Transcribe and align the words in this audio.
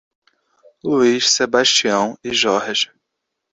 Luís, 0.83 1.31
Sebastião 1.31 2.17
e 2.23 2.33
Jorge 2.33 2.91